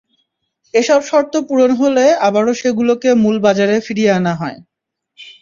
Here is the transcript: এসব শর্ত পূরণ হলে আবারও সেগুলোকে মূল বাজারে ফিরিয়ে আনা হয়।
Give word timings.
এসব 0.73 0.99
শর্ত 1.09 1.33
পূরণ 1.47 1.71
হলে 1.81 2.05
আবারও 2.27 2.53
সেগুলোকে 2.61 3.09
মূল 3.23 3.35
বাজারে 3.45 3.75
ফিরিয়ে 3.85 4.11
আনা 4.11 4.33
হয়। 4.35 4.57